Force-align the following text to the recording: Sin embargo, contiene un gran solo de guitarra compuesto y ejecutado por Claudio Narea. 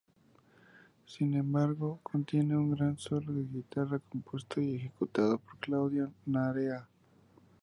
Sin 1.05 1.35
embargo, 1.35 1.99
contiene 2.01 2.57
un 2.57 2.71
gran 2.71 2.97
solo 2.97 3.31
de 3.31 3.43
guitarra 3.43 3.99
compuesto 3.99 4.59
y 4.59 4.77
ejecutado 4.77 5.37
por 5.37 5.59
Claudio 5.59 6.11
Narea. 6.25 6.87